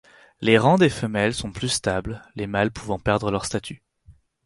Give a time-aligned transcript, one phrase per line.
[0.39, 3.83] Les rangs des femelles sont plus stables, les mâles pouvant perdre leur statut.